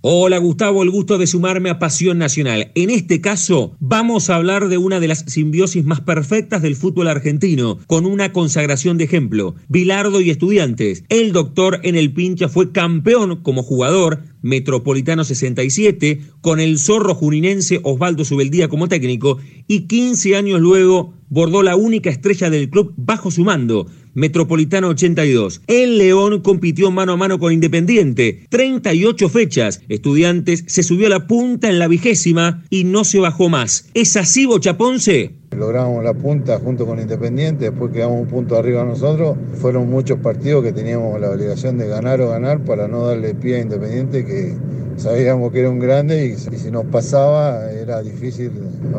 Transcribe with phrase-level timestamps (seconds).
[0.00, 2.70] Hola Gustavo, el gusto de sumarme a Pasión Nacional.
[2.76, 7.08] En este caso, vamos a hablar de una de las simbiosis más perfectas del fútbol
[7.08, 9.56] argentino, con una consagración de ejemplo.
[9.66, 11.02] Bilardo y estudiantes.
[11.08, 17.80] El doctor en el pincha fue campeón como jugador, Metropolitano 67, con el zorro juninense
[17.82, 23.32] Osvaldo Subeldía como técnico, y 15 años luego bordó la única estrella del club bajo
[23.32, 23.88] su mando,
[24.18, 25.62] Metropolitano 82.
[25.68, 29.80] El León compitió mano a mano con Independiente, 38 fechas.
[29.88, 33.88] Estudiantes se subió a la punta en la vigésima y no se bajó más.
[33.94, 35.36] ¿Es así, Bochaponce?
[35.56, 39.36] Logramos la punta junto con Independiente, después quedamos un punto arriba nosotros.
[39.60, 43.58] Fueron muchos partidos que teníamos la obligación de ganar o ganar para no darle pie
[43.58, 44.52] a Independiente, que
[44.98, 48.50] sabíamos que era un grande y, si nos pasaba era difícil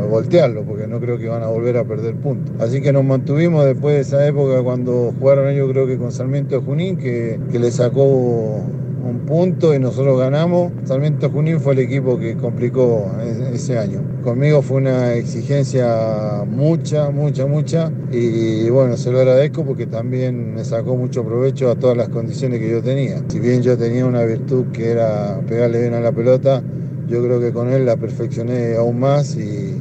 [0.09, 2.53] voltearlo, porque no creo que iban a volver a perder puntos.
[2.59, 6.61] Así que nos mantuvimos después de esa época cuando jugaron ellos creo que con Sarmiento
[6.61, 8.63] Junín, que, que le sacó
[9.03, 10.71] un punto y nosotros ganamos.
[10.85, 13.11] Sarmiento Junín fue el equipo que complicó
[13.53, 14.01] ese año.
[14.23, 20.63] Conmigo fue una exigencia mucha, mucha, mucha y bueno, se lo agradezco porque también me
[20.63, 23.23] sacó mucho provecho a todas las condiciones que yo tenía.
[23.27, 26.61] Si bien yo tenía una virtud que era pegarle bien a la pelota,
[27.07, 29.75] yo creo que con él la perfeccioné aún más y,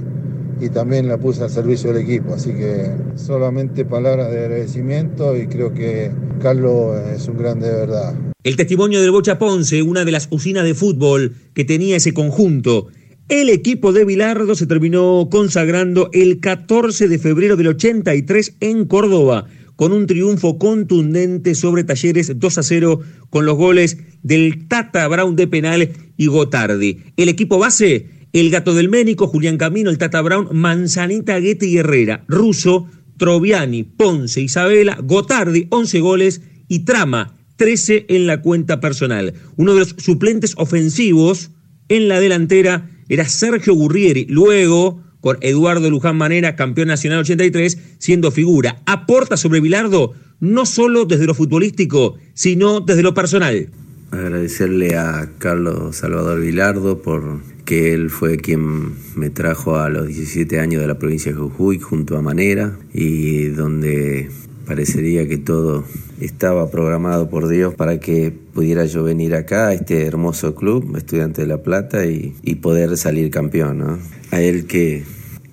[0.61, 2.35] y también la puse al servicio del equipo.
[2.35, 8.15] Así que solamente palabras de agradecimiento y creo que Carlos es un grande de verdad.
[8.45, 12.87] El testimonio del Bocha Ponce, una de las usinas de fútbol que tenía ese conjunto.
[13.29, 19.49] El equipo de Bilardo se terminó consagrando el 14 de febrero del 83 en Córdoba,
[19.75, 25.35] con un triunfo contundente sobre Talleres 2 a 0 con los goles del Tata Brown
[25.35, 27.01] de penal y Gotardi.
[27.17, 31.79] El equipo base, el Gato del Ménico, Julián Camino, el Tata Brown, Manzanita, Guete y
[31.79, 32.87] Herrera, Russo,
[33.17, 39.35] Troviani, Ponce, Isabela, Gotardi, 11 goles y Trama, 13 en la cuenta personal.
[39.57, 41.51] Uno de los suplentes ofensivos
[41.91, 48.31] en la delantera era Sergio Gurrieri, luego con Eduardo Luján Manera, campeón nacional 83, siendo
[48.31, 48.81] figura.
[48.87, 53.69] Aporta sobre Bilardo no solo desde lo futbolístico, sino desde lo personal.
[54.13, 60.59] Agradecerle a Carlos Salvador Vilardo por que él fue quien me trajo a los 17
[60.61, 64.31] años de la provincia de Jujuy junto a Manera y donde
[64.69, 65.83] Parecería que todo
[66.21, 71.41] estaba programado por Dios para que pudiera yo venir acá a este hermoso club, Estudiante
[71.41, 73.99] de La Plata, y, poder salir campeón.
[74.31, 75.05] A él que,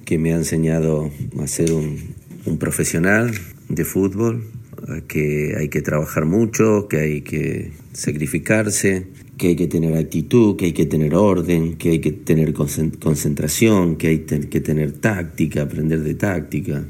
[0.04, 1.12] que, me ha enseñado
[1.42, 1.98] a ser un,
[2.46, 3.32] un profesional
[3.70, 4.44] de fútbol,
[5.08, 10.66] que hay que trabajar mucho, que hay que sacrificarse, que hay que tener actitud, que
[10.66, 16.02] hay que tener orden, que hay que tener concentración, que hay que tener táctica, aprender
[16.02, 16.84] de táctica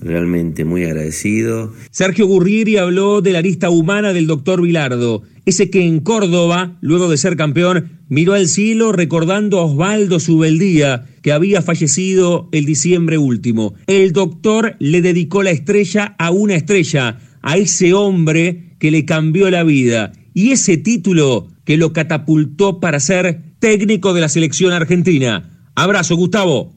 [0.00, 1.72] realmente muy agradecido.
[1.90, 7.08] Sergio Gurrieri habló de la lista humana del doctor Vilardo, ese que en Córdoba, luego
[7.08, 13.18] de ser campeón, miró al cielo recordando a Osvaldo Subeldía, que había fallecido el diciembre
[13.18, 13.74] último.
[13.86, 19.50] El doctor le dedicó la estrella a una estrella, a ese hombre que le cambió
[19.50, 25.68] la vida, y ese título que lo catapultó para ser técnico de la selección argentina.
[25.74, 26.74] Abrazo, Gustavo.